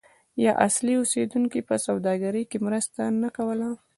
آیا 0.39 0.51
اصلي 0.67 0.93
اوسیدونکو 0.97 1.59
په 1.69 1.75
سوداګرۍ 1.85 2.43
کې 2.51 2.57
مرسته 2.65 3.01
نه 3.21 3.29
کوله؟ 3.37 3.69